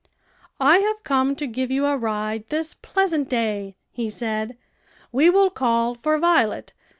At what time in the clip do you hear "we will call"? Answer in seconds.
5.11-5.93